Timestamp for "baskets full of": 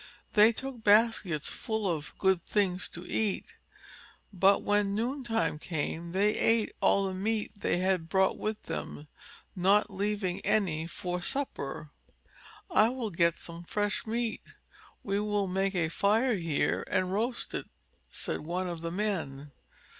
0.83-2.17